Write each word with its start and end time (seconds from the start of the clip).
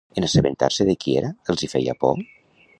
En 0.19 0.23
assabentar-se 0.27 0.87
de 0.87 0.95
qui 1.05 1.15
era, 1.21 1.31
els 1.55 1.67
hi 1.67 1.71
feia 1.77 1.99
por? 2.05 2.27